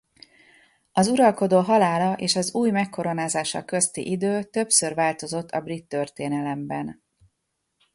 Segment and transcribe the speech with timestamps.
[0.91, 7.03] Az uralkodó halála és az új megkoronázása közti idő többször változott a brit történelemben.